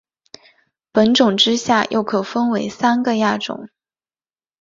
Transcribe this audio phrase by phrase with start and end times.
[0.91, 3.69] 本种之下又可分为三个亚种。